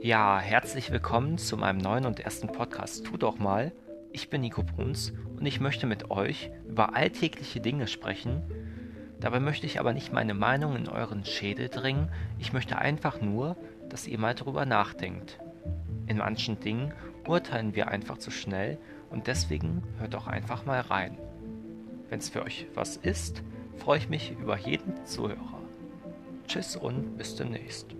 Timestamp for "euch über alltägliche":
6.12-7.60